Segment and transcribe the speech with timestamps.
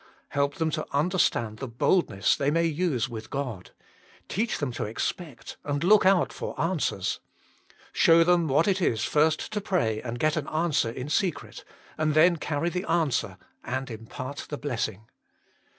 [0.29, 3.69] Help them to understand the boldness they may use with God.
[4.27, 7.19] Teach them to expect and look out for answers.
[7.93, 11.63] Show them what it is first to pray and get an answer in secret,
[11.99, 15.05] and then carry the answer and impart the blessing.